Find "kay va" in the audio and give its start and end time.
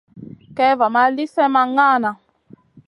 0.57-0.87